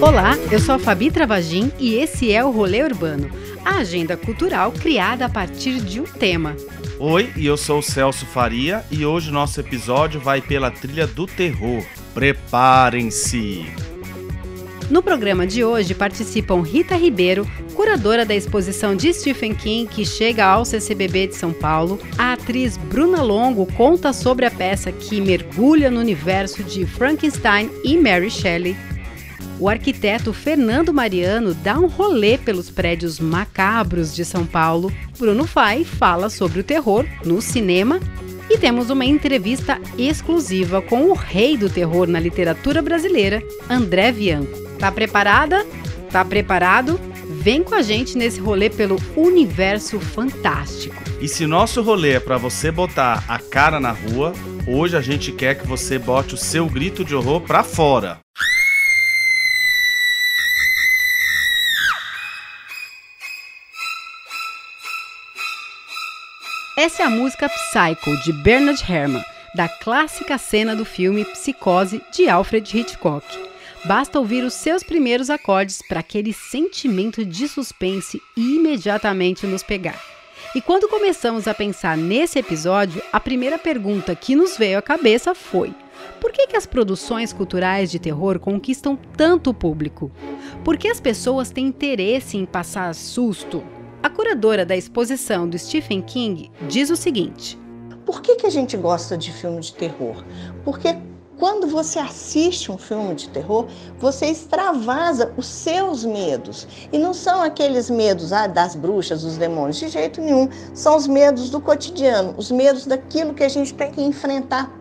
[0.00, 3.30] Olá, eu sou a Fabi Travagin e esse é o Rolê Urbano,
[3.64, 6.56] a agenda cultural criada a partir de um tema.
[6.98, 11.26] Oi, e eu sou o Celso Faria e hoje nosso episódio vai pela trilha do
[11.26, 11.84] terror.
[12.12, 13.64] Preparem-se!
[14.90, 20.46] No programa de hoje participam Rita Ribeiro, curadora da exposição de Stephen King que chega
[20.46, 22.00] ao CCBB de São Paulo.
[22.16, 27.98] A atriz Bruna Longo conta sobre a peça que mergulha no universo de Frankenstein e
[27.98, 28.74] Mary Shelley.
[29.60, 34.90] O arquiteto Fernando Mariano dá um rolê pelos prédios macabros de São Paulo.
[35.18, 38.00] Bruno Fai fala sobre o terror no cinema
[38.48, 44.58] e temos uma entrevista exclusiva com o rei do terror na literatura brasileira, André Bianco.
[44.78, 45.66] Tá preparada?
[46.10, 46.98] Tá preparado?
[47.28, 50.94] Vem com a gente nesse rolê pelo universo fantástico.
[51.20, 54.32] E se nosso rolê é para você botar a cara na rua,
[54.66, 58.20] hoje a gente quer que você bote o seu grito de horror pra fora.
[66.78, 69.24] Essa é a música Psycho de Bernard Herrmann,
[69.54, 73.26] da clássica cena do filme Psicose de Alfred Hitchcock.
[73.86, 80.02] Basta ouvir os seus primeiros acordes para aquele sentimento de suspense imediatamente nos pegar.
[80.56, 85.36] E quando começamos a pensar nesse episódio, a primeira pergunta que nos veio à cabeça
[85.36, 85.72] foi:
[86.20, 90.10] por que, que as produções culturais de terror conquistam tanto público?
[90.64, 93.62] Por que as pessoas têm interesse em passar susto,
[94.02, 97.56] a curadora da exposição do Stephen King diz o seguinte:
[98.04, 100.24] Por que, que a gente gosta de filme de terror?
[100.64, 100.96] Porque
[101.38, 103.66] quando você assiste um filme de terror,
[103.98, 106.66] você extravasa os seus medos.
[106.92, 110.48] E não são aqueles medos ah, das bruxas, dos demônios, de jeito nenhum.
[110.74, 114.72] São os medos do cotidiano, os medos daquilo que a gente tem que enfrentar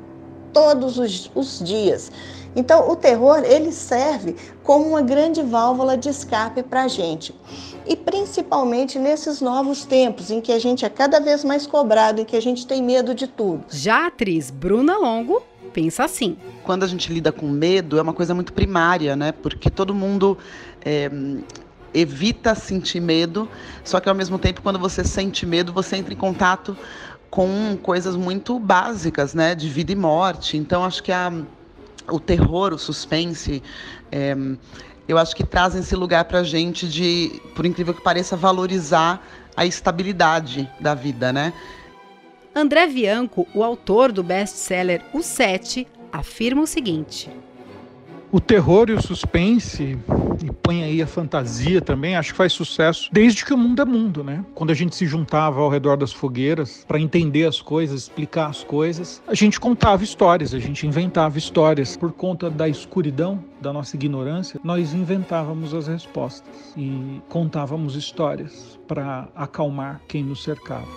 [0.54, 2.12] todos os, os dias.
[2.56, 7.36] Então, o terror ele serve como uma grande válvula de escape para a gente.
[7.86, 12.26] E principalmente nesses novos tempos em que a gente é cada vez mais cobrado, em
[12.26, 13.66] que a gente tem medo de tudo.
[13.70, 15.44] Já a atriz Bruna Longo
[15.76, 16.38] pensa assim.
[16.64, 19.34] Quando a gente lida com medo, é uma coisa muito primária, né?
[19.34, 20.38] Porque todo mundo
[20.82, 21.12] é,
[21.94, 23.50] evita sentir medo,
[23.84, 26.78] só que ao mesmo tempo, quando você sente medo, você entra em contato
[27.30, 29.54] com coisas muito básicas, né?
[29.54, 30.56] De vida e morte.
[30.56, 31.32] Então, acho que a
[32.08, 33.64] o terror, o suspense,
[34.12, 34.36] é,
[35.08, 39.26] eu acho que trazem esse lugar para a gente de, por incrível que pareça, valorizar
[39.58, 41.52] a estabilidade da vida, né?
[42.58, 47.30] André Bianco, o autor do best-seller O Sete, afirma o seguinte:
[48.32, 49.98] o terror e o suspense,
[50.42, 53.86] e põe aí a fantasia também, acho que faz sucesso desde que o mundo é
[53.86, 54.46] mundo, né?
[54.54, 58.64] Quando a gente se juntava ao redor das fogueiras para entender as coisas, explicar as
[58.64, 61.98] coisas, a gente contava histórias, a gente inventava histórias.
[61.98, 69.28] Por conta da escuridão, da nossa ignorância, nós inventávamos as respostas e contávamos histórias para
[69.36, 70.88] acalmar quem nos cercava.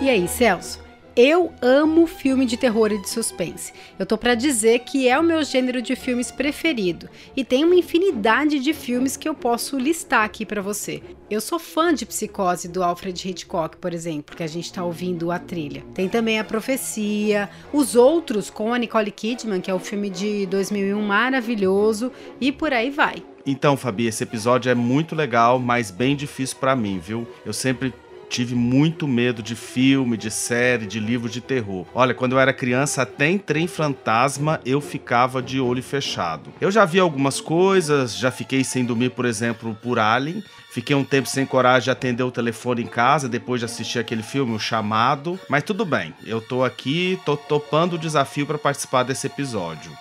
[0.00, 0.82] E aí, Celso?
[1.14, 3.70] Eu amo filme de terror e de suspense.
[3.98, 7.06] Eu tô para dizer que é o meu gênero de filmes preferido
[7.36, 11.02] e tem uma infinidade de filmes que eu posso listar aqui para você.
[11.30, 15.30] Eu sou fã de Psicose do Alfred Hitchcock, por exemplo, que a gente tá ouvindo
[15.30, 15.84] a trilha.
[15.92, 20.46] Tem também A Profecia, os outros com a Nicole Kidman, que é o filme de
[20.46, 23.22] 2001 maravilhoso e por aí vai.
[23.44, 27.28] Então, Fabi, esse episódio é muito legal, mas bem difícil para mim, viu?
[27.44, 27.92] Eu sempre
[28.32, 31.86] tive muito medo de filme, de série, de livro de terror.
[31.94, 36.50] Olha, quando eu era criança, até em trem fantasma eu ficava de olho fechado.
[36.58, 40.42] Eu já vi algumas coisas, já fiquei sem dormir, por exemplo, por Alien.
[40.72, 44.22] Fiquei um tempo sem coragem de atender o telefone em casa depois de assistir aquele
[44.22, 45.38] filme, O Chamado.
[45.46, 49.92] Mas tudo bem, eu tô aqui, tô topando o desafio para participar desse episódio.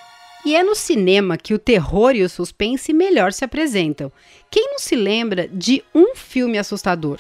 [0.46, 4.10] E é no cinema que o terror e o suspense melhor se apresentam.
[4.50, 7.20] Quem não se lembra de um filme assustador?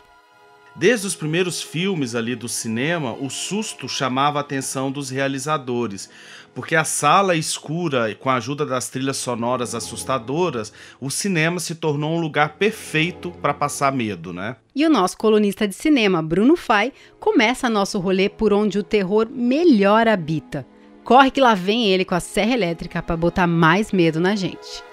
[0.75, 6.09] Desde os primeiros filmes ali do cinema, o susto chamava a atenção dos realizadores,
[6.55, 11.75] porque a sala escura e com a ajuda das trilhas sonoras assustadoras, o cinema se
[11.75, 14.55] tornou um lugar perfeito para passar medo, né?
[14.73, 19.27] E o nosso colunista de cinema, Bruno Fai, começa nosso rolê por onde o terror
[19.29, 20.65] melhor habita.
[21.03, 24.83] Corre que lá vem ele com a serra elétrica para botar mais medo na gente.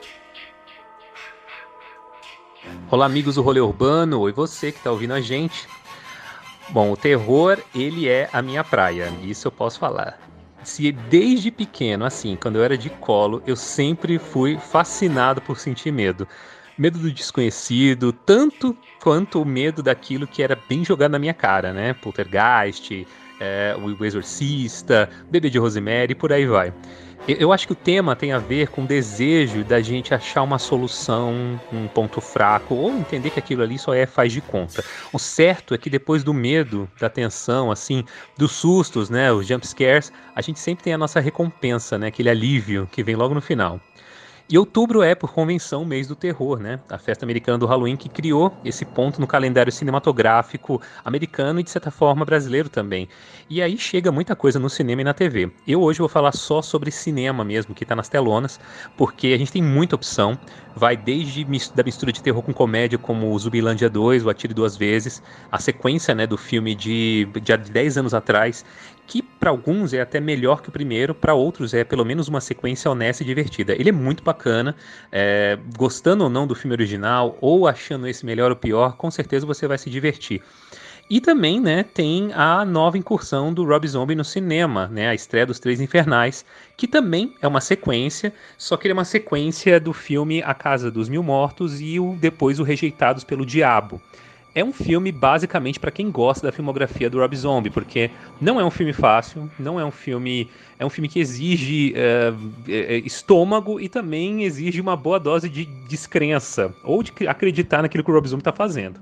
[2.91, 4.20] Olá, amigos do Rolê Urbano.
[4.20, 5.69] Oi, você que está ouvindo a gente.
[6.70, 9.12] Bom, o terror, ele é a minha praia.
[9.23, 10.19] Isso eu posso falar.
[10.62, 15.93] Se desde pequeno, assim, quando eu era de colo, eu sempre fui fascinado por sentir
[15.93, 16.26] medo.
[16.76, 21.73] Medo do desconhecido, tanto quanto o medo daquilo que era bem jogado na minha cara,
[21.73, 21.94] né?
[21.94, 23.06] Poltergeist,
[23.41, 26.73] é, o Exorcista, Bebê de Rosemary, por aí vai.
[27.26, 30.59] Eu acho que o tema tem a ver com o desejo da gente achar uma
[30.59, 34.82] solução, um ponto fraco, ou entender que aquilo ali só é faz de conta.
[35.12, 38.03] O certo é que depois do medo, da tensão, assim,
[38.37, 42.31] dos sustos, né, os jump scares, a gente sempre tem a nossa recompensa, né, aquele
[42.31, 43.88] alívio que vem logo no final.
[44.50, 46.81] E outubro é, por convenção, o mês do terror, né?
[46.89, 51.69] A festa americana do Halloween que criou esse ponto no calendário cinematográfico americano e, de
[51.69, 53.11] certa forma, brasileiro também.
[53.50, 55.53] E aí chega muita coisa no cinema e na TV.
[55.67, 58.59] Eu hoje vou falar só sobre cinema mesmo, que está nas telonas,
[58.97, 60.39] porque a gente tem muita opção.
[60.75, 64.79] Vai desde da mistura de terror com comédia, como o Zubilândia 2, o Atire Duas
[64.79, 65.23] Vezes,
[65.53, 68.65] a sequência né, do filme de, de 10 anos atrás,
[69.09, 72.43] que para alguns é até melhor que o primeiro, para outros é pelo menos uma
[72.43, 73.73] sequência honesta e divertida.
[73.73, 74.77] Ele é muito bacana,
[75.11, 79.47] é, gostando ou não do filme original, ou achando esse melhor ou pior, com certeza
[79.47, 80.43] você vai se divertir.
[81.11, 85.47] E também, né, tem a nova incursão do Rob Zombie no cinema, né, a estreia
[85.47, 86.45] dos Três Infernais,
[86.77, 90.91] que também é uma sequência, só que ele é uma sequência do filme A Casa
[90.91, 94.03] dos Mil Mortos e o, depois o Rejeitados pelo Diabo
[94.59, 98.11] é um filme basicamente para quem gosta da filmografia do Rob Zombie, porque
[98.41, 100.51] não é um filme fácil, não é um filme.
[100.81, 106.75] É um filme que exige uh, estômago e também exige uma boa dose de descrença,
[106.85, 109.01] ou de acreditar naquilo que o Rob Zombie está fazendo.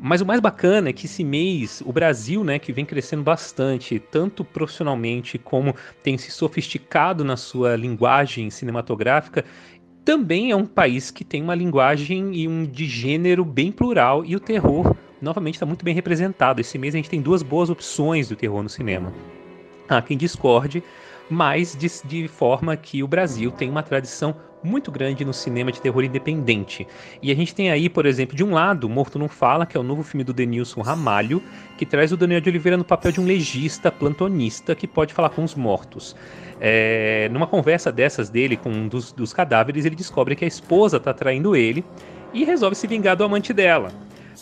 [0.00, 4.00] Mas o mais bacana é que esse mês, o Brasil, né, que vem crescendo bastante,
[4.00, 9.44] tanto profissionalmente como tem se sofisticado na sua linguagem cinematográfica,
[10.04, 14.34] também é um país que tem uma linguagem e um de gênero bem plural e
[14.34, 16.60] o terror novamente está muito bem representado.
[16.60, 19.12] Esse mês a gente tem duas boas opções do terror no cinema.
[19.88, 20.82] Há quem discorde,
[21.30, 25.80] mas de, de forma que o Brasil tem uma tradição muito grande no cinema de
[25.80, 26.86] terror independente.
[27.20, 29.80] E a gente tem aí, por exemplo, de um lado, Morto Não Fala, que é
[29.80, 31.42] o novo filme do Denilson Ramalho,
[31.76, 35.30] que traz o Daniel de Oliveira no papel de um legista plantonista que pode falar
[35.30, 36.14] com os mortos.
[36.60, 40.98] É, numa conversa dessas dele com um dos, dos cadáveres, ele descobre que a esposa
[40.98, 41.84] está traindo ele
[42.32, 43.90] e resolve se vingar do amante dela.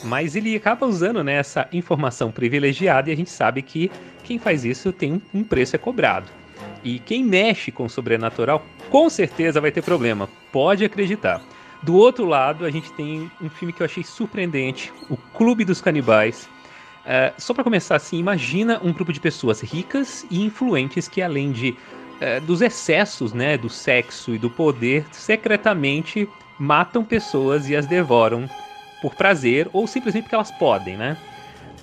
[0.05, 3.91] Mas ele acaba usando né, essa informação privilegiada e a gente sabe que
[4.23, 6.40] quem faz isso tem um preço é cobrado.
[6.82, 11.43] E quem mexe com o sobrenatural com certeza vai ter problema, pode acreditar.
[11.82, 15.81] Do outro lado, a gente tem um filme que eu achei surpreendente, O Clube dos
[15.81, 16.49] Canibais,
[17.00, 21.50] Uh, só para começar assim, imagina um grupo de pessoas ricas e influentes que além
[21.50, 21.75] de
[22.21, 26.29] é, dos excessos, né, do sexo e do poder, secretamente
[26.59, 28.49] matam pessoas e as devoram
[29.00, 31.17] por prazer ou simplesmente porque elas podem, né?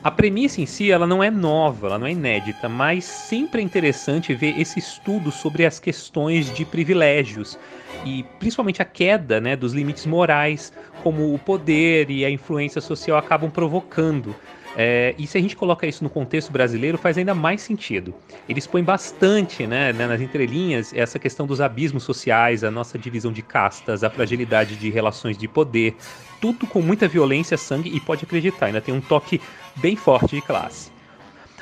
[0.07, 3.63] A premissa em si ela não é nova, ela não é inédita, mas sempre é
[3.65, 7.59] interessante ver esse estudo sobre as questões de privilégios
[8.05, 10.71] e principalmente a queda né, dos limites morais,
[11.03, 14.33] como o poder e a influência social acabam provocando
[14.79, 18.13] é, e se a gente coloca isso no contexto brasileiro, faz ainda mais sentido.
[18.47, 23.31] Ele expõe bastante, né, né, nas entrelinhas, essa questão dos abismos sociais, a nossa divisão
[23.31, 25.95] de castas, a fragilidade de relações de poder,
[26.39, 29.41] tudo com muita violência, sangue e pode acreditar, ainda tem um toque
[29.77, 30.91] bem forte de classe.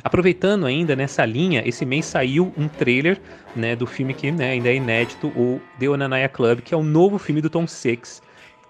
[0.04, 3.22] Aproveitando ainda nessa linha, esse mês saiu um trailer
[3.56, 6.84] né, do filme que né, ainda é inédito, o The Onanaya Club, que é o
[6.84, 8.22] novo filme do Tom Six,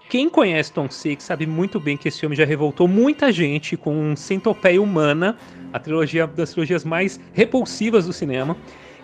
[0.08, 4.14] quem conhece Tom Six sabe muito bem que esse filme já revoltou muita gente com
[4.14, 5.36] Centopeia Humana,
[5.72, 8.56] a trilogia das trilogias mais repulsivas do cinema,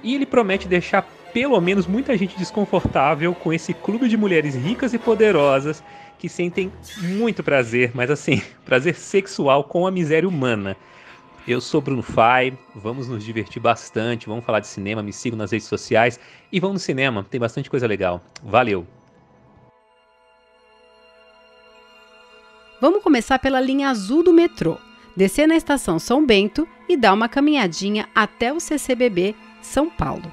[0.03, 4.93] e ele promete deixar pelo menos muita gente desconfortável com esse clube de mulheres ricas
[4.95, 5.83] e poderosas
[6.19, 10.77] que sentem muito prazer, mas assim, prazer sexual com a miséria humana.
[11.49, 15.51] Eu sou Bruno Fai, vamos nos divertir bastante, vamos falar de cinema, me sigam nas
[15.51, 16.21] redes sociais
[16.53, 18.21] e vamos no cinema, tem bastante coisa legal.
[18.41, 18.87] Valeu!
[22.83, 24.77] Vamos começar pela linha azul do metrô.
[25.17, 30.33] Descer na estação São Bento e dar uma caminhadinha até o CCBB São Paulo.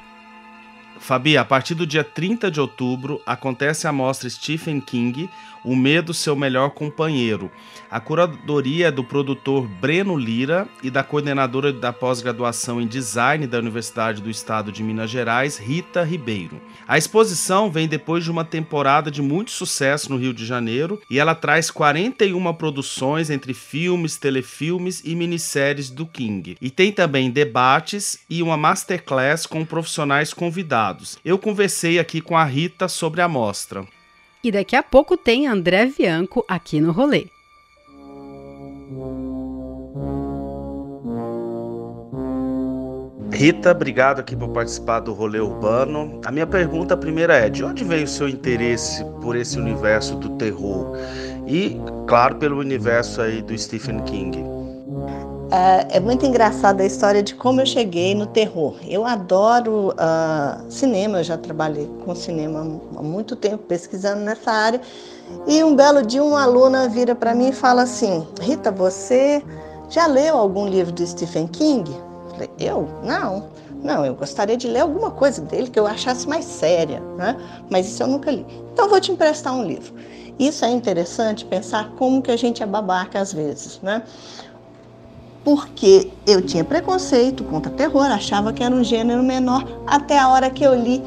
[0.97, 5.29] Fabi, a partir do dia 30 de outubro acontece a mostra Stephen King,
[5.63, 7.51] O Medo Seu Melhor Companheiro.
[7.91, 13.57] A curadoria é do produtor Breno Lira e da coordenadora da pós-graduação em design da
[13.57, 16.61] Universidade do Estado de Minas Gerais, Rita Ribeiro.
[16.87, 21.19] A exposição vem depois de uma temporada de muito sucesso no Rio de Janeiro e
[21.19, 26.57] ela traz 41 produções entre filmes, telefilmes e minisséries do King.
[26.61, 31.17] E tem também debates e uma masterclass com profissionais convidados.
[31.25, 33.85] Eu conversei aqui com a Rita sobre a mostra.
[34.43, 37.27] E daqui a pouco tem André Bianco aqui no rolê.
[43.31, 46.19] Rita, obrigado aqui por participar do Rolê Urbano.
[46.25, 50.31] A minha pergunta primeira é: de onde veio o seu interesse por esse universo do
[50.31, 50.97] terror?
[51.47, 51.77] E,
[52.07, 54.58] claro, pelo universo aí do Stephen King.
[55.51, 58.75] É, é muito engraçada a história de como eu cheguei no terror.
[58.87, 64.79] Eu adoro uh, cinema, eu já trabalhei com cinema há muito tempo pesquisando nessa área.
[65.47, 69.43] E um belo dia, uma aluna vira para mim e fala assim: Rita, você
[69.89, 71.89] já leu algum livro do Stephen King?
[71.91, 72.87] Eu falei: Eu?
[73.03, 73.59] Não.
[73.81, 77.37] Não, eu gostaria de ler alguma coisa dele que eu achasse mais séria, né?
[77.69, 78.45] Mas isso eu nunca li.
[78.73, 79.93] Então vou te emprestar um livro.
[80.37, 84.03] Isso é interessante pensar como que a gente é babaca às vezes, né?
[85.43, 90.49] Porque eu tinha preconceito contra terror, achava que era um gênero menor, até a hora
[90.49, 91.01] que eu li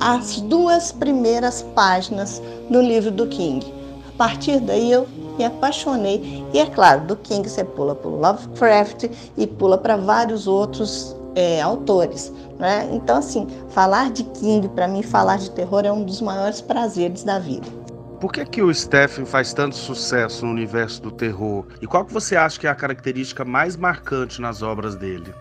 [0.00, 3.64] as duas primeiras páginas do livro do King.
[4.08, 6.44] A partir daí eu me apaixonei.
[6.52, 11.60] E é claro, do King você pula para Lovecraft e pula para vários outros é,
[11.60, 12.32] autores.
[12.58, 12.88] Né?
[12.92, 17.24] Então, assim, falar de King, para mim, falar de terror é um dos maiores prazeres
[17.24, 17.66] da vida.
[18.20, 21.64] Por que, que o Stephen faz tanto sucesso no universo do terror?
[21.80, 25.34] E qual que você acha que é a característica mais marcante nas obras dele?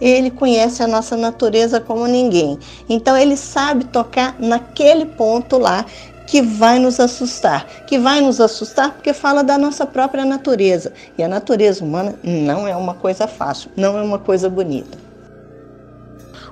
[0.00, 2.58] Ele conhece a nossa natureza como ninguém.
[2.88, 5.86] Então ele sabe tocar naquele ponto lá
[6.26, 10.92] que vai nos assustar, que vai nos assustar porque fala da nossa própria natureza.
[11.16, 14.98] E a natureza humana não é uma coisa fácil, não é uma coisa bonita.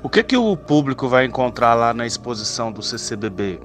[0.01, 3.61] O que que o público vai encontrar lá na exposição do CCBB?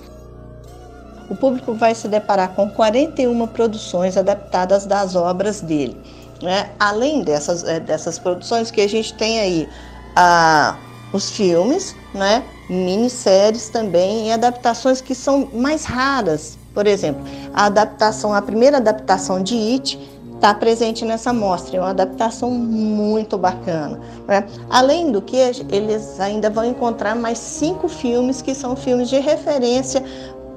[1.32, 5.96] O público vai se deparar com 41 produções adaptadas das obras dele.
[6.44, 6.70] Né?
[6.78, 9.70] Além dessas, eh, dessas produções que a gente tem aí,
[10.14, 10.76] ah,
[11.14, 12.44] os filmes, né?
[12.70, 16.58] minisséries também e adaptações que são mais raras.
[16.74, 17.24] Por exemplo,
[17.54, 19.98] a adaptação, a primeira adaptação de It
[20.36, 24.02] está presente nessa mostra, é uma adaptação muito bacana.
[24.28, 24.46] Né?
[24.70, 30.04] Além do que, eles ainda vão encontrar mais cinco filmes que são filmes de referência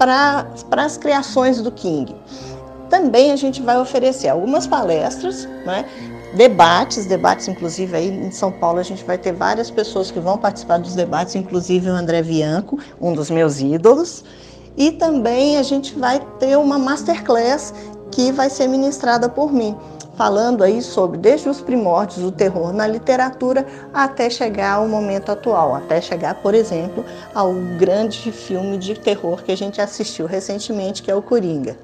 [0.04, 2.14] para as criações do King.
[2.90, 5.84] Também a gente vai oferecer algumas palestras, né?
[6.34, 10.37] debates, debates inclusive aí em São Paulo a gente vai ter várias pessoas que vão
[10.37, 14.25] participar dos debates, inclusive o André Bianco, um dos meus ídolos,
[14.76, 17.73] e também a gente vai ter uma masterclass
[18.11, 19.76] que vai ser ministrada por mim,
[20.16, 25.75] falando aí sobre desde os primórdios do terror na literatura até chegar ao momento atual,
[25.75, 27.04] até chegar, por exemplo,
[27.35, 31.76] ao grande filme de terror que a gente assistiu recentemente, que é o Coringa.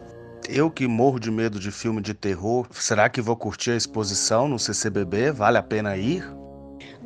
[0.49, 4.49] Eu que morro de medo de filme de terror, será que vou curtir a exposição
[4.49, 5.31] no CCBB?
[5.33, 6.25] Vale a pena ir?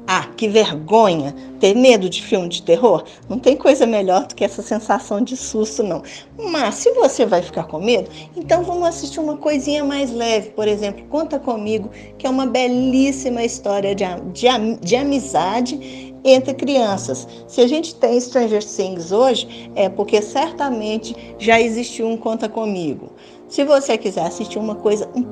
[0.06, 1.34] Ah, que vergonha!
[1.58, 3.04] Ter medo de filme de terror?
[3.26, 6.02] Não tem coisa melhor do que essa sensação de susto, não.
[6.50, 10.50] Mas se você vai ficar com medo, então vamos assistir uma coisinha mais leve.
[10.50, 14.46] Por exemplo, Conta Comigo, que é uma belíssima história de, de,
[14.82, 17.26] de amizade entre crianças.
[17.48, 23.12] Se a gente tem Stranger Things hoje, é porque certamente já existiu um Conta Comigo.
[23.48, 25.22] Se você quiser assistir uma coisa um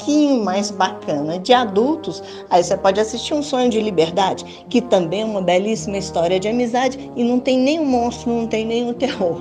[0.00, 5.22] pouquinho mais bacana de adultos, aí você pode assistir Um Sonho de Liberdade, que também
[5.22, 9.36] é uma belíssima história de amizade e não tem nenhum monstro, não tem nenhum terror.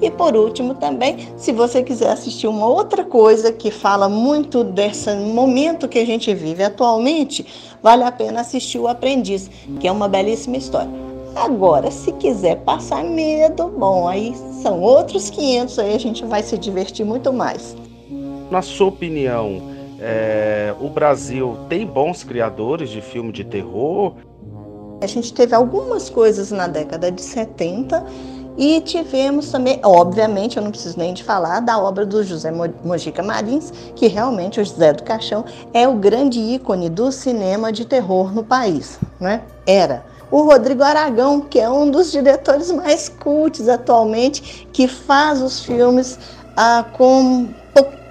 [0.00, 5.14] E por último também, se você quiser assistir uma outra coisa que fala muito desse
[5.14, 7.44] momento que a gente vive atualmente,
[7.82, 10.90] vale a pena assistir O Aprendiz, que é uma belíssima história.
[11.36, 16.56] Agora, se quiser passar medo, bom, aí são outros 500, aí a gente vai se
[16.56, 17.76] divertir muito mais.
[18.50, 24.14] Na sua opinião, é, o Brasil tem bons criadores de filme de terror?
[25.00, 28.04] A gente teve algumas coisas na década de 70
[28.56, 33.22] e tivemos também, obviamente, eu não preciso nem de falar, da obra do José Mojica
[33.22, 38.34] Marins, que realmente o José do Caixão é o grande ícone do cinema de terror
[38.34, 39.42] no país, né?
[39.64, 45.64] Era o Rodrigo Aragão, que é um dos diretores mais cultos atualmente, que faz os
[45.64, 46.18] filmes
[46.56, 47.48] ah, com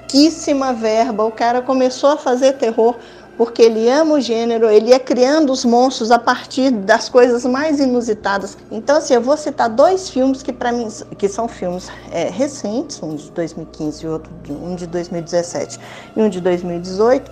[0.07, 1.25] pouquíssima verba.
[1.25, 2.95] O cara começou a fazer terror
[3.37, 7.79] porque ele ama o gênero, ele ia criando os monstros a partir das coisas mais
[7.79, 8.57] inusitadas.
[8.71, 10.87] Então, assim, eu vou citar dois filmes que para mim
[11.19, 15.79] que são filmes é, recentes, um de 2015 e outro um de 2017
[16.15, 17.31] e um de 2018.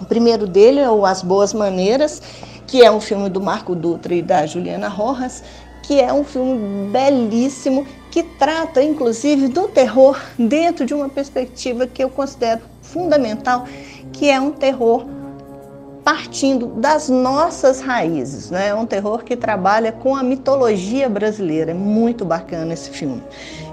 [0.00, 2.22] O primeiro dele é o As Boas Maneiras,
[2.64, 5.42] que é um filme do Marco Dutra e da Juliana Rojas,
[5.82, 12.02] que é um filme belíssimo que trata inclusive do terror dentro de uma perspectiva que
[12.02, 13.66] eu considero fundamental,
[14.12, 15.06] que é um terror
[16.04, 18.68] partindo das nossas raízes, né?
[18.68, 23.22] É um terror que trabalha com a mitologia brasileira, é muito bacana esse filme.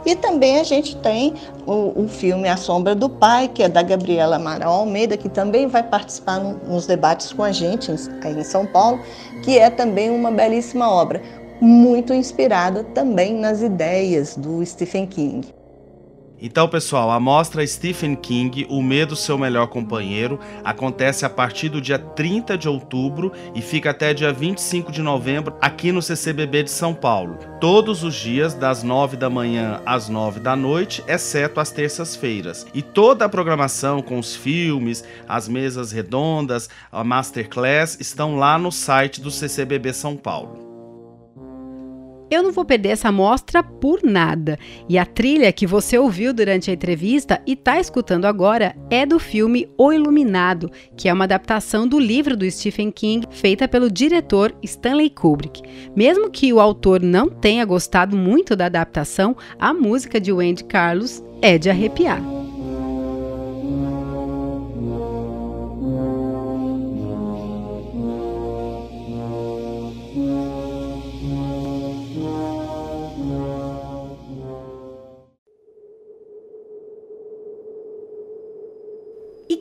[0.06, 1.34] E também a gente tem
[1.66, 5.68] o, o filme A Sombra do Pai, que é da Gabriela Amaral Almeida, que também
[5.68, 7.92] vai participar no, nos debates com a gente
[8.22, 9.00] aí em São Paulo,
[9.44, 11.22] que é também uma belíssima obra,
[11.62, 15.58] muito inspirada também nas ideias do Stephen King.
[16.40, 21.82] Então, pessoal, a mostra Stephen King, O Medo Seu Melhor Companheiro, acontece a partir do
[21.82, 26.70] dia 30 de outubro e fica até dia 25 de novembro aqui no CCBB de
[26.70, 27.40] São Paulo.
[27.60, 32.68] Todos os dias, das 9 da manhã às 9 da noite, exceto as terças-feiras.
[32.72, 38.72] E toda a programação com os filmes, as mesas redondas, a masterclass estão lá no
[38.72, 40.67] site do CCBB São Paulo.
[42.30, 44.58] Eu não vou perder essa mostra por nada.
[44.88, 49.20] E a trilha que você ouviu durante a entrevista e está escutando agora é do
[49.20, 54.54] filme O Iluminado, que é uma adaptação do livro do Stephen King feita pelo diretor
[54.64, 55.62] Stanley Kubrick.
[55.96, 61.24] Mesmo que o autor não tenha gostado muito da adaptação, a música de Wendy Carlos
[61.42, 62.37] é de arrepiar.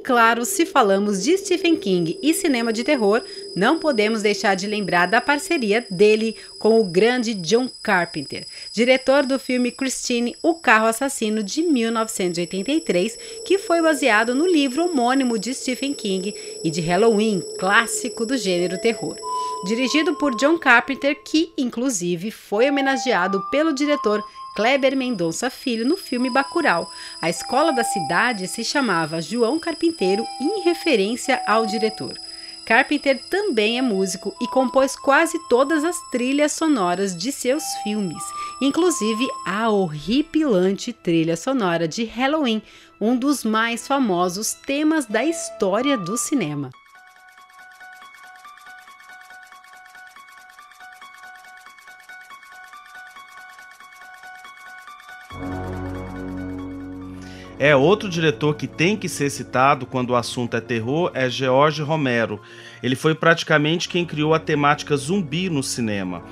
[0.07, 3.25] Claro, se falamos de Stephen King e cinema de terror,
[3.57, 9.37] não podemos deixar de lembrar da parceria dele com o grande John Carpenter, diretor do
[9.37, 15.93] filme Christine, O Carro Assassino de 1983, que foi baseado no livro homônimo de Stephen
[15.93, 16.33] King
[16.63, 19.17] e de Halloween, clássico do gênero terror.
[19.67, 24.23] Dirigido por John Carpenter, que inclusive foi homenageado pelo diretor
[24.57, 26.91] Kleber Mendonça Filho no filme Bacurau.
[27.21, 32.19] A escola da cidade se chamava João Carpinteiro em referência ao diretor.
[32.65, 38.23] Carpenter também é músico e compôs quase todas as trilhas sonoras de seus filmes,
[38.61, 42.61] inclusive a horripilante trilha sonora de Halloween,
[43.01, 46.71] um dos mais famosos temas da história do cinema.
[57.67, 61.83] É, outro diretor que tem que ser citado quando o assunto é terror é George
[61.83, 62.41] Romero.
[62.81, 66.23] Ele foi praticamente quem criou a temática zumbi no cinema,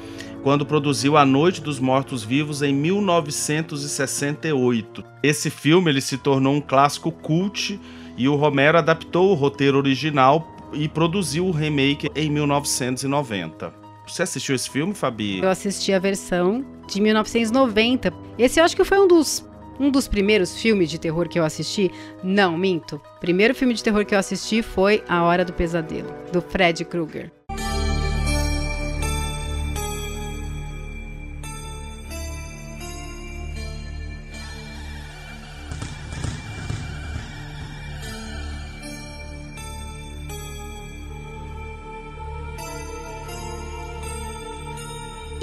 [0.44, 5.02] quando produziu A Noite dos Mortos-Vivos em 1968.
[5.24, 7.80] Esse filme ele se tornou um clássico cult
[8.16, 13.74] e o Romero adaptou o roteiro original e produziu o remake em 1990.
[14.06, 15.40] Você assistiu esse filme, Fabi?
[15.40, 18.12] Eu assisti a versão de 1990.
[18.38, 19.44] Esse eu acho que foi um dos
[19.78, 21.90] um dos primeiros filmes de terror que eu assisti,
[22.22, 23.00] não, minto.
[23.20, 27.30] Primeiro filme de terror que eu assisti foi A Hora do Pesadelo, do Fred Krueger.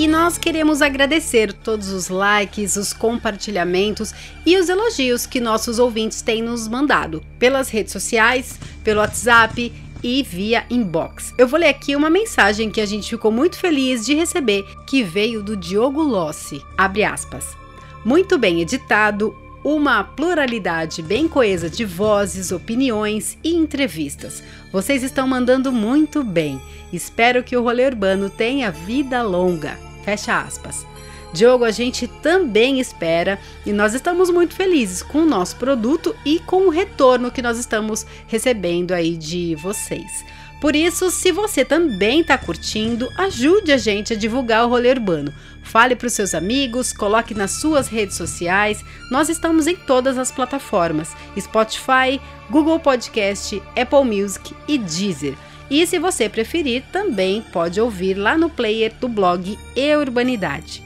[0.02, 4.12] E nós queremos agradecer todos os likes, os compartilhamentos
[4.44, 10.24] e os elogios que nossos ouvintes têm nos mandado pelas redes sociais, pelo WhatsApp e
[10.24, 11.36] via inbox.
[11.38, 15.04] Eu vou ler aqui uma mensagem que a gente ficou muito feliz de receber, que
[15.04, 16.66] veio do Diogo Lossi.
[16.76, 17.56] Abre aspas.
[18.04, 24.42] Muito bem editado, uma pluralidade bem coesa de vozes, opiniões e entrevistas.
[24.72, 26.60] Vocês estão mandando muito bem.
[26.92, 29.91] Espero que o rolê urbano tenha vida longa.
[30.04, 30.86] Fecha aspas.
[31.34, 36.40] Diogo, a gente também espera e nós estamos muito felizes com o nosso produto e
[36.40, 40.26] com o retorno que nós estamos recebendo aí de vocês.
[40.60, 45.34] Por isso, se você também está curtindo, ajude a gente a divulgar o rolê urbano.
[45.64, 48.86] Fale para os seus amigos, coloque nas suas redes sociais.
[49.10, 55.36] Nós estamos em todas as plataformas: Spotify, Google Podcast, Apple Music e Deezer.
[55.72, 60.84] E se você preferir, também pode ouvir lá no player do blog E Urbanidade.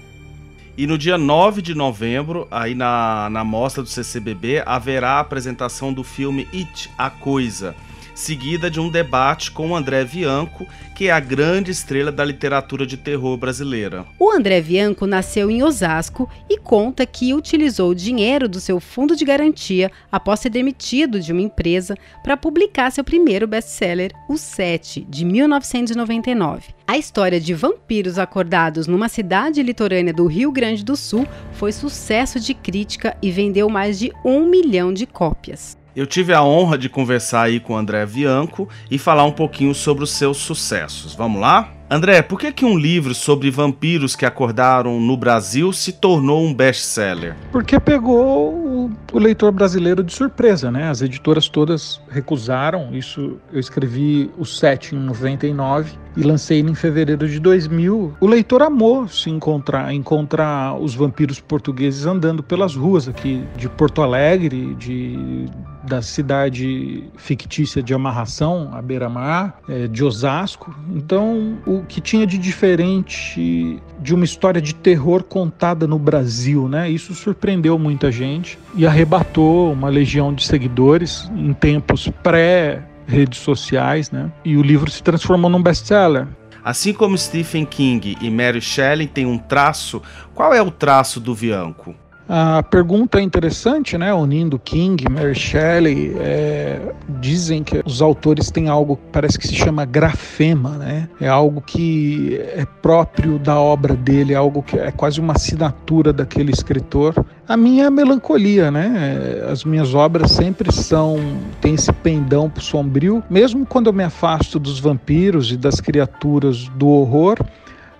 [0.78, 5.92] E no dia 9 de novembro, aí na, na mostra do CCBB, haverá a apresentação
[5.92, 7.76] do filme It, A Coisa,
[8.16, 12.96] seguida de um debate com André Bianco, que é a grande estrela da literatura de
[12.96, 14.06] terror brasileira.
[14.18, 19.16] O André Bianco nasceu em Osasco e conta que utilizou o dinheiro do seu fundo
[19.16, 25.06] de garantia após ser demitido de uma empresa para publicar seu primeiro best-seller, O Sete,
[25.10, 26.74] de 1999.
[26.88, 32.40] A história de vampiros acordados numa cidade litorânea do Rio Grande do Sul foi sucesso
[32.40, 35.78] de crítica e vendeu mais de um milhão de cópias.
[35.96, 39.74] Eu tive a honra de conversar aí com o André Bianco e falar um pouquinho
[39.74, 41.16] sobre os seus sucessos.
[41.16, 41.72] Vamos lá?
[41.90, 46.54] André, por que, que um livro sobre vampiros que acordaram no Brasil se tornou um
[46.54, 47.36] best-seller?
[47.52, 50.90] Porque pegou o, leitor brasileiro de surpresa, né?
[50.90, 52.90] As editoras todas recusaram.
[52.92, 58.16] Isso eu escrevi o 7 em 99 e lancei em fevereiro de 2000.
[58.20, 64.02] O leitor amou se encontrar, encontrar os vampiros portugueses andando pelas ruas aqui de Porto
[64.02, 65.48] Alegre, de
[65.86, 70.76] da cidade fictícia de Amarração, à beira-mar, é, de Osasco.
[70.94, 76.90] Então, o que tinha de diferente de uma história de terror contada no Brasil, né?
[76.90, 84.12] Isso surpreendeu muita gente e arrebatou uma legião de seguidores em tempos pré redes sociais,
[84.12, 84.32] né?
[84.44, 86.28] E o livro se transformou num best-seller.
[86.64, 90.02] Assim como Stephen King e Mary Shelley têm um traço,
[90.34, 91.94] qual é o traço do Vianco?
[92.28, 94.12] A pergunta é interessante, né?
[94.12, 96.82] Unindo King, Mary Shelley, é,
[97.22, 101.08] dizem que os autores têm algo que parece que se chama grafema, né?
[101.22, 106.12] É algo que é próprio da obra dele, é algo que é quase uma assinatura
[106.12, 107.14] daquele escritor.
[107.48, 109.46] A minha é a melancolia, né?
[109.52, 111.18] As minhas obras sempre são
[111.62, 116.88] têm esse pendão sombrio, mesmo quando eu me afasto dos vampiros e das criaturas do
[116.88, 117.38] horror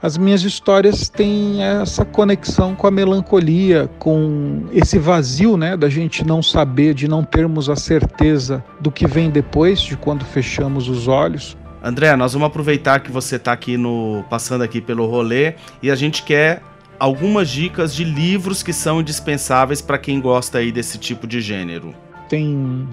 [0.02, 6.24] as minhas histórias têm essa conexão com a melancolia, com esse vazio, né, da gente
[6.24, 11.08] não saber, de não termos a certeza do que vem depois, de quando fechamos os
[11.08, 11.58] olhos.
[11.84, 15.54] André, nós vamos aproveitar que você está aqui no passando aqui pelo rolê
[15.84, 16.62] e a gente quer
[17.00, 21.94] algumas dicas de livros que são indispensáveis para quem gosta aí desse tipo de gênero.
[22.28, 22.88] Tem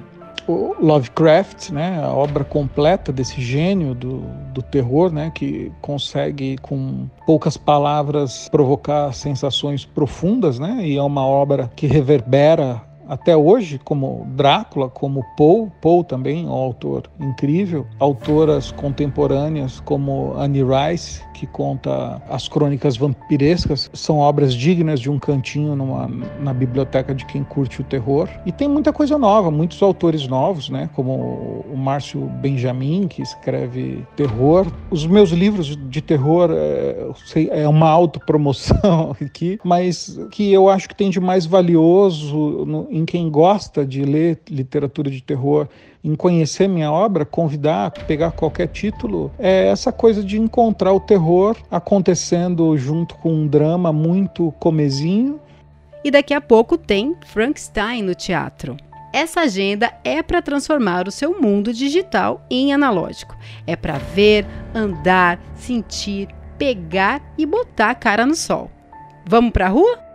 [0.46, 4.20] o Lovecraft, né, a obra completa desse gênio do,
[4.52, 11.26] do terror, né, que consegue com poucas palavras provocar sensações profundas, né, e é uma
[11.26, 18.72] obra que reverbera até hoje, como Drácula, como Poe, Poe também, um autor incrível, autoras
[18.72, 25.74] contemporâneas como Annie Rice, que conta as crônicas vampirescas, são obras dignas de um cantinho
[25.74, 28.28] numa, na biblioteca de quem curte o terror.
[28.46, 34.06] E tem muita coisa nova, muitos autores novos, né, como o Márcio Benjamin, que escreve
[34.14, 34.66] terror.
[34.88, 37.08] Os meus livros de terror é,
[37.62, 43.06] é uma autopromoção aqui, mas que eu acho que tem de mais valioso no, em
[43.06, 45.66] quem gosta de ler literatura de terror
[46.04, 51.56] em conhecer minha obra, convidar, pegar qualquer título, é essa coisa de encontrar o terror
[51.70, 55.40] acontecendo junto com um drama muito comezinho.
[56.04, 58.76] E daqui a pouco tem Frankenstein no teatro.
[59.12, 63.36] Essa agenda é para transformar o seu mundo digital em analógico.
[63.66, 66.28] É para ver, andar, sentir,
[66.58, 68.70] pegar e botar a cara no sol.
[69.26, 70.11] Vamos para a rua?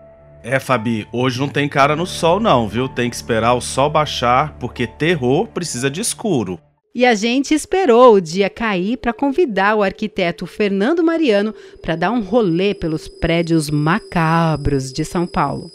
[0.49, 2.87] É, Fabi, hoje não tem cara no sol, não, viu?
[2.87, 6.57] Tem que esperar o sol baixar, porque terror precisa de escuro.
[6.95, 12.11] E a gente esperou o dia cair para convidar o arquiteto Fernando Mariano para dar
[12.11, 15.69] um rolê pelos prédios macabros de São Paulo.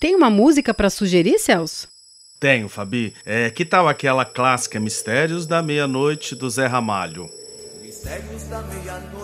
[0.00, 1.86] Tem uma música para sugerir, Celso?
[2.40, 3.14] Tenho, Fabi.
[3.24, 7.30] É, que tal aquela clássica Mistérios da Meia-Noite do Zé Ramalho?
[7.80, 9.19] Mistérios da Meia-Noite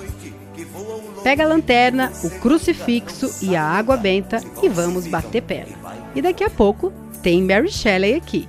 [1.27, 5.77] Pega a lanterna, o crucifixo e a água benta e vamos bater perna.
[6.15, 8.49] E daqui a pouco tem Mary Shelley aqui.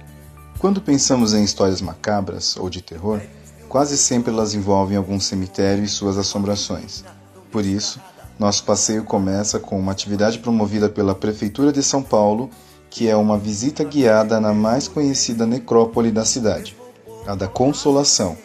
[0.59, 3.19] Quando pensamos em histórias macabras ou de terror,
[3.67, 7.03] quase sempre elas envolvem algum cemitério e suas assombrações.
[7.51, 7.99] Por isso,
[8.37, 12.47] nosso passeio começa com uma atividade promovida pela Prefeitura de São Paulo,
[12.91, 16.77] que é uma visita guiada na mais conhecida necrópole da cidade,
[17.25, 18.37] a da Consolação,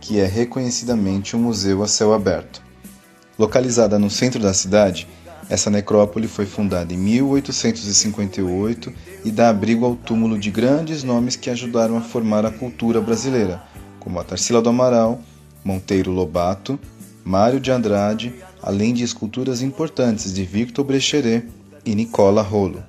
[0.00, 2.65] que é reconhecidamente um museu a céu aberto.
[3.38, 5.06] Localizada no centro da cidade,
[5.50, 8.92] essa necrópole foi fundada em 1858
[9.26, 13.62] e dá abrigo ao túmulo de grandes nomes que ajudaram a formar a cultura brasileira,
[14.00, 15.20] como a Tarsila do Amaral,
[15.62, 16.80] Monteiro Lobato,
[17.22, 21.46] Mário de Andrade, além de esculturas importantes de Victor Brecheret
[21.84, 22.82] e Nicola Rolo.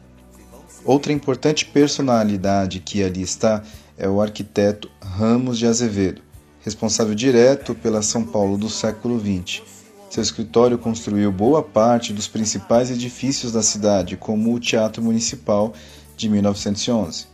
[0.85, 3.61] Outra importante personalidade que ali está
[3.97, 6.21] é o arquiteto Ramos de Azevedo,
[6.61, 9.77] responsável direto pela São Paulo do século XX
[10.09, 15.73] seu escritório construiu boa parte dos principais edifícios da cidade, como o Teatro Municipal
[16.15, 17.27] de 1911.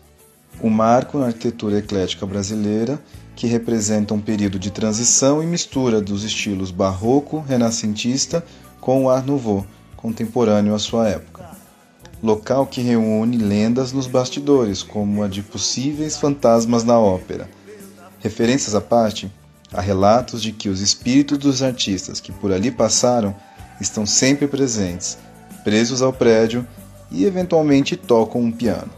[0.62, 3.00] Um marco na arquitetura eclética brasileira
[3.36, 8.44] que representa um período de transição e mistura dos estilos barroco, renascentista
[8.80, 11.52] com o Art Nouveau, contemporâneo à sua época.
[12.22, 17.50] Local que reúne lendas nos bastidores, como a de possíveis fantasmas na ópera.
[18.20, 19.32] Referências à parte,
[19.74, 23.36] Há relatos de que os espíritos dos artistas que por ali passaram
[23.82, 25.18] estão sempre presentes,
[25.64, 26.68] presos ao prédio
[27.10, 28.92] e eventualmente tocam um piano.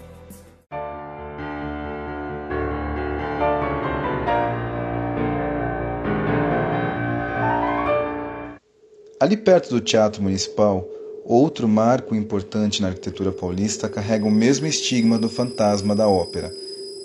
[9.17, 10.85] Ali perto do Teatro Municipal,
[11.23, 16.53] outro marco importante na arquitetura paulista carrega o mesmo estigma do fantasma da ópera,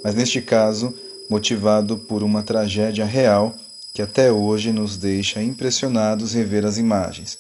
[0.03, 0.93] mas neste caso
[1.31, 3.55] motivado por uma tragédia real
[3.95, 7.39] que até hoje nos deixa impressionados rever as imagens.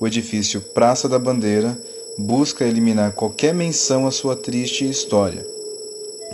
[0.00, 1.80] O edifício Praça da Bandeira
[2.18, 5.46] busca eliminar qualquer menção à sua triste história.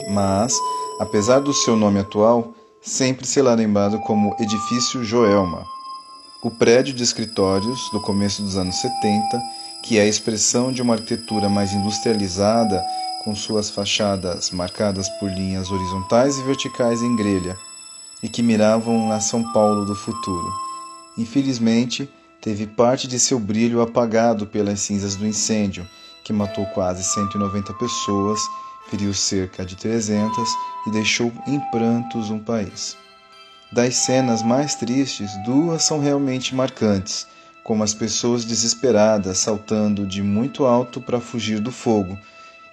[0.09, 0.55] Mas,
[0.98, 5.64] apesar do seu nome atual, sempre será lembrado como Edifício Joelma.
[6.42, 9.42] O prédio de escritórios do começo dos anos 70,
[9.83, 12.83] que é a expressão de uma arquitetura mais industrializada,
[13.24, 17.57] com suas fachadas marcadas por linhas horizontais e verticais em grelha,
[18.22, 20.52] e que miravam na São Paulo do futuro.
[21.16, 22.09] Infelizmente,
[22.40, 25.87] teve parte de seu brilho apagado pelas cinzas do incêndio,
[26.24, 28.40] que matou quase 190 pessoas,
[28.88, 30.48] feriu cerca de 300
[30.87, 32.96] e deixou em prantos um país.
[33.70, 37.26] Das cenas mais tristes, duas são realmente marcantes,
[37.62, 42.18] como as pessoas desesperadas saltando de muito alto para fugir do fogo,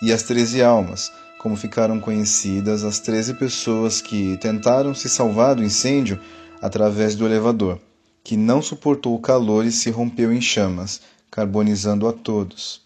[0.06, 5.64] e as treze almas, como ficaram conhecidas as treze pessoas que tentaram se salvar do
[5.64, 6.20] incêndio
[6.62, 7.80] através do elevador
[8.26, 12.82] que não suportou o calor e se rompeu em chamas, carbonizando a todos,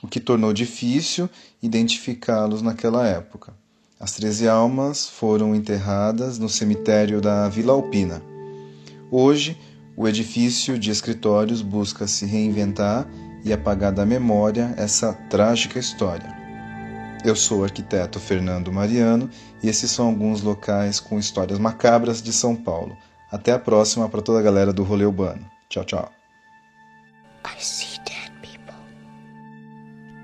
[0.00, 1.28] o que tornou difícil
[1.60, 3.52] identificá-los naquela época.
[3.98, 8.22] As treze almas foram enterradas no cemitério da Vila Alpina.
[9.10, 9.58] Hoje,
[9.96, 13.04] o edifício de escritórios busca se reinventar
[13.44, 16.43] e apagar da memória essa trágica história.
[17.24, 19.30] Eu sou o arquiteto Fernando Mariano
[19.62, 22.94] e esses são alguns locais com histórias macabras de São Paulo.
[23.32, 25.50] Até a próxima para toda a galera do Rolê Urbano.
[25.70, 26.12] Tchau, tchau.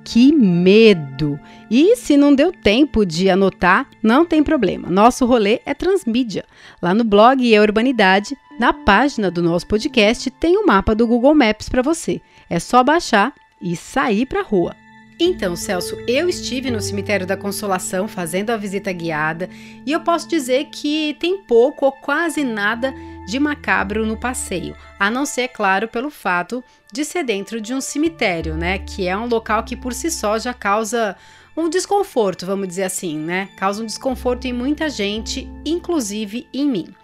[0.05, 1.41] Que medo!
[1.71, 4.91] E se não deu tempo de anotar, não tem problema.
[4.91, 6.45] Nosso rolê é transmídia.
[6.83, 11.07] Lá no blog E Urbanidade, na página do nosso podcast, tem o um mapa do
[11.07, 12.21] Google Maps para você.
[12.51, 13.33] É só baixar
[13.63, 14.80] e sair para a rua.
[15.23, 19.51] Então, Celso, eu estive no Cemitério da Consolação fazendo a visita guiada
[19.85, 22.95] e eu posso dizer que tem pouco ou quase nada
[23.27, 27.83] de macabro no passeio, a não ser, claro, pelo fato de ser dentro de um
[27.83, 28.79] cemitério, né?
[28.79, 31.15] Que é um local que por si só já causa
[31.55, 33.51] um desconforto, vamos dizer assim, né?
[33.59, 36.95] Causa um desconforto em muita gente, inclusive em mim.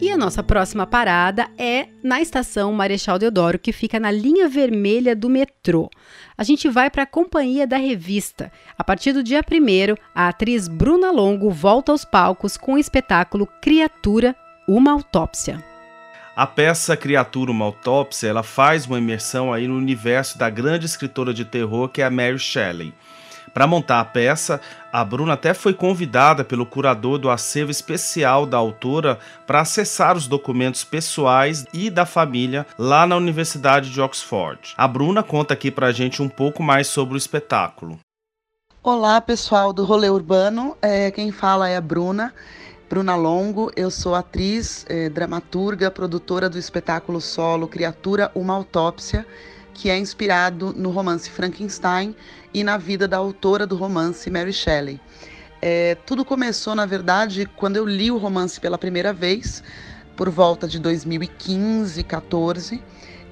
[0.00, 5.14] E a nossa próxima parada é na estação Marechal Deodoro, que fica na linha vermelha
[5.14, 5.88] do metrô.
[6.36, 8.50] A gente vai para a companhia da revista.
[8.76, 13.48] A partir do dia 1, a atriz Bruna Longo volta aos palcos com o espetáculo
[13.62, 14.34] Criatura
[14.68, 15.73] Uma Autópsia.
[16.36, 21.32] A peça Criatura uma Autópsia, ela faz uma imersão aí no universo da grande escritora
[21.32, 22.92] de terror que é a Mary Shelley.
[23.52, 24.60] Para montar a peça,
[24.92, 29.16] a Bruna até foi convidada pelo curador do acervo especial da autora
[29.46, 34.74] para acessar os documentos pessoais e da família lá na Universidade de Oxford.
[34.76, 38.00] A Bruna conta aqui para a gente um pouco mais sobre o espetáculo.
[38.82, 40.76] Olá, pessoal do Rolê Urbano.
[40.82, 42.34] É, quem fala é a Bruna.
[42.94, 49.26] Bruna Longo, eu sou atriz, eh, dramaturga, produtora do espetáculo solo Criatura Uma Autópsia,
[49.72, 52.14] que é inspirado no romance Frankenstein
[52.54, 55.00] e na vida da autora do romance Mary Shelley.
[55.60, 59.60] É, tudo começou, na verdade, quando eu li o romance pela primeira vez,
[60.16, 62.80] por volta de 2015, 14.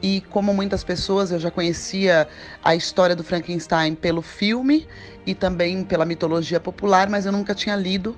[0.03, 2.27] E como muitas pessoas, eu já conhecia
[2.65, 4.89] a história do Frankenstein pelo filme
[5.25, 8.17] e também pela mitologia popular, mas eu nunca tinha lido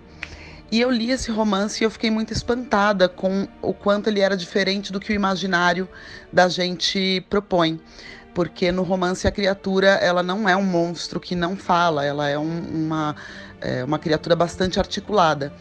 [0.71, 4.37] e eu li esse romance e eu fiquei muito espantada com o quanto ele era
[4.37, 5.89] diferente do que o imaginário
[6.33, 7.81] da gente propõe.
[8.35, 12.37] Porque no romance a criatura ela não é um monstro que não fala, ela é
[12.37, 13.15] um, uma,
[13.61, 15.53] é uma criatura bastante articulada.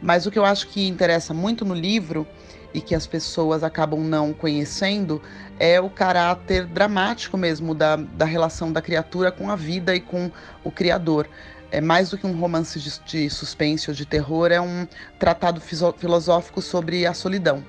[0.00, 2.26] Mas o que eu acho que interessa muito no livro
[2.72, 5.20] e que as pessoas acabam não conhecendo
[5.58, 10.30] é o caráter dramático mesmo da, da relação da criatura com a vida e com
[10.62, 11.28] o criador.
[11.70, 14.86] É mais do que um romance de, de suspense ou de terror, é um
[15.18, 17.64] tratado filosófico sobre a solidão.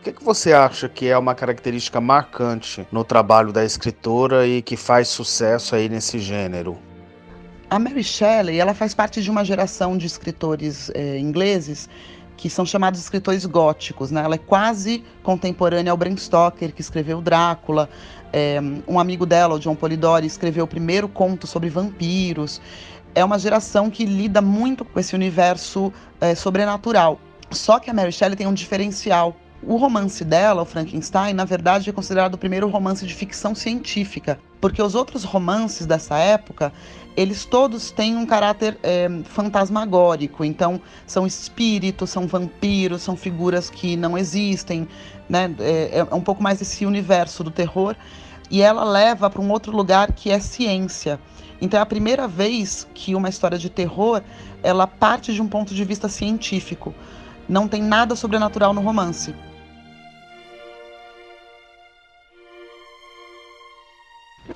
[0.00, 4.62] O que, que você acha que é uma característica marcante no trabalho da escritora e
[4.62, 6.78] que faz sucesso aí nesse gênero?
[7.68, 11.88] A Mary Shelley, ela faz parte de uma geração de escritores é, ingleses
[12.36, 14.22] que são chamados escritores góticos, né?
[14.22, 17.88] Ela é quase contemporânea ao Bram Stoker, que escreveu Drácula.
[18.32, 22.60] É, um amigo dela, o John Polidori, escreveu o primeiro conto sobre vampiros.
[23.16, 27.18] É uma geração que lida muito com esse universo é, sobrenatural.
[27.50, 29.34] Só que a Mary Shelley tem um diferencial.
[29.62, 34.38] O romance dela, o Frankenstein, na verdade é considerado o primeiro romance de ficção científica,
[34.60, 36.70] porque os outros romances dessa época
[37.16, 43.96] eles todos têm um caráter é, fantasmagórico, então são espíritos, são vampiros, são figuras que
[43.96, 44.86] não existem,
[45.26, 45.50] né?
[45.58, 47.96] É, é um pouco mais esse universo do terror,
[48.50, 51.18] e ela leva para um outro lugar que é ciência.
[51.60, 54.22] Então é a primeira vez que uma história de terror
[54.62, 56.94] ela parte de um ponto de vista científico.
[57.48, 59.34] Não tem nada sobrenatural no romance.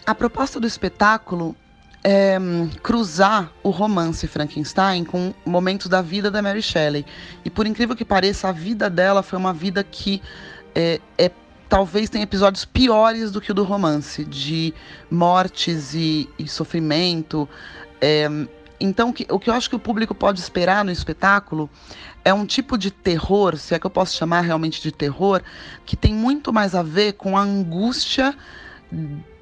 [0.07, 1.55] A proposta do espetáculo
[2.03, 2.39] é,
[2.83, 7.05] cruzar o romance Frankenstein com momentos da vida da Mary Shelley.
[7.45, 10.23] E por incrível que pareça, a vida dela foi uma vida que
[10.75, 11.31] é, é
[11.71, 14.75] talvez tenha episódios piores do que o do romance, de
[15.09, 17.49] mortes e, e sofrimento.
[18.01, 18.29] É,
[18.81, 21.71] então, o que eu acho que o público pode esperar no espetáculo
[22.25, 25.43] é um tipo de terror, se é que eu posso chamar realmente de terror,
[25.87, 28.35] que tem muito mais a ver com a angústia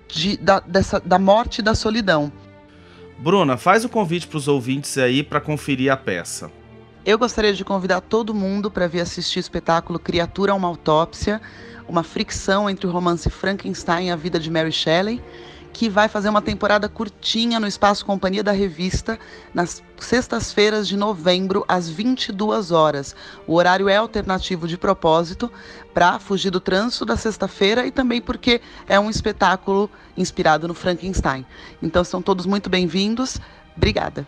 [0.06, 2.30] de, da, dessa, da morte e da solidão.
[3.18, 6.52] Bruna, faz o convite para os ouvintes aí para conferir a peça.
[7.06, 11.40] Eu gostaria de convidar todo mundo para vir assistir o espetáculo Criatura uma Autópsia,
[11.88, 15.22] uma fricção entre o romance Frankenstein e a vida de Mary Shelley
[15.72, 19.16] que vai fazer uma temporada curtinha no Espaço Companhia da Revista,
[19.54, 23.14] nas sextas-feiras de novembro, às 22 horas.
[23.46, 25.48] O horário é alternativo de propósito
[25.94, 31.46] para fugir do trânsito da sexta-feira e também porque é um espetáculo inspirado no Frankenstein.
[31.80, 33.38] Então são todos muito bem-vindos.
[33.76, 34.26] Obrigada.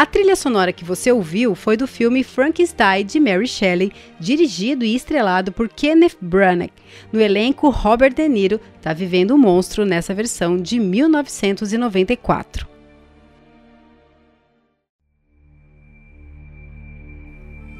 [0.00, 4.96] A trilha sonora que você ouviu foi do filme Frankenstein de Mary Shelley, dirigido e
[4.96, 6.70] estrelado por Kenneth Branagh.
[7.12, 12.66] No elenco, Robert De Niro está vivendo um monstro nessa versão de 1994.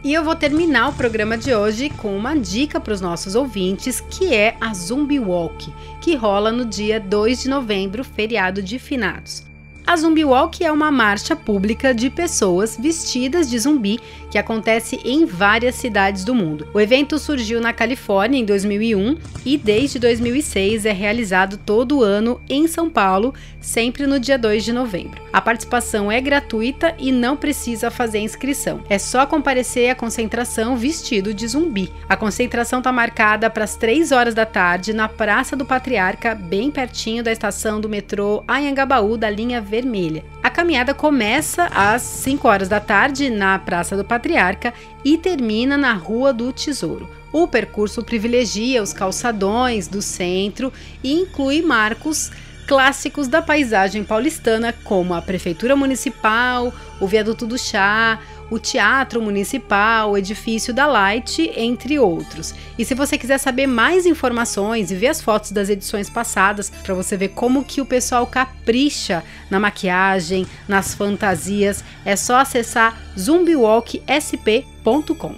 [0.05, 3.99] E eu vou terminar o programa de hoje com uma dica para os nossos ouvintes,
[3.99, 9.49] que é a Zumbi Walk, que rola no dia 2 de novembro, feriado de finados.
[9.87, 13.99] A Zumbi Walk é uma marcha pública de pessoas vestidas de zumbi
[14.31, 16.69] que acontece em várias cidades do mundo.
[16.73, 22.69] O evento surgiu na Califórnia em 2001 e desde 2006 é realizado todo ano em
[22.69, 25.21] São Paulo, sempre no dia 2 de novembro.
[25.33, 28.83] A participação é gratuita e não precisa fazer inscrição.
[28.89, 31.93] É só comparecer à concentração vestido de zumbi.
[32.09, 36.71] A concentração está marcada para as 3 horas da tarde na Praça do Patriarca, bem
[36.71, 40.23] pertinho da estação do metrô Anhangabaú da linha Vermelha.
[40.43, 45.95] A caminhada começa às 5 horas da tarde na Praça do Patriarca e termina na
[45.95, 47.09] Rua do Tesouro.
[47.33, 50.71] O percurso privilegia os calçadões do centro
[51.03, 52.31] e inclui marcos
[52.67, 60.11] clássicos da paisagem paulistana, como a Prefeitura Municipal, o Viaduto do Chá, o Teatro Municipal,
[60.11, 62.55] o Edifício da Light, entre outros.
[62.79, 66.95] E se você quiser saber mais informações e ver as fotos das edições passadas, para
[66.95, 75.35] você ver como que o pessoal capricha na maquiagem, nas fantasias, é só acessar zumbiwalksp.com.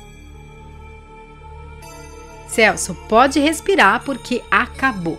[2.48, 5.18] Celso, pode respirar porque acabou.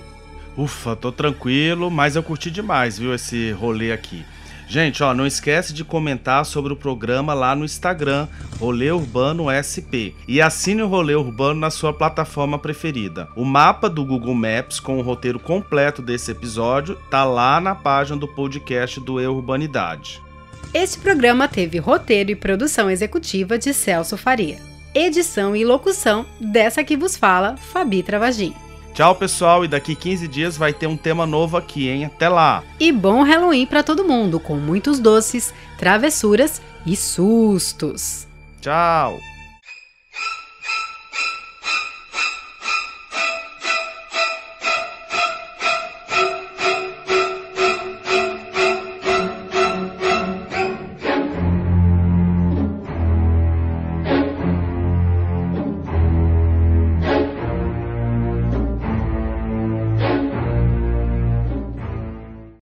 [0.56, 4.24] Ufa, tô tranquilo, mas eu curti demais, viu, esse rolê aqui.
[4.68, 8.28] Gente, ó, não esquece de comentar sobre o programa lá no Instagram,
[8.60, 10.16] Rolê Urbano SP.
[10.28, 13.28] E assine o Rolê Urbano na sua plataforma preferida.
[13.36, 18.18] O mapa do Google Maps com o roteiro completo desse episódio tá lá na página
[18.18, 20.22] do podcast do E Urbanidade.
[20.74, 24.58] Este programa teve roteiro e produção executiva de Celso Faria.
[24.96, 28.54] Edição e locução dessa que vos fala, Fabi Travagin.
[28.94, 32.06] Tchau, pessoal, e daqui 15 dias vai ter um tema novo aqui, hein?
[32.06, 32.64] Até lá!
[32.80, 38.28] E bom Halloween para todo mundo, com muitos doces, travessuras e sustos.
[38.62, 39.20] Tchau!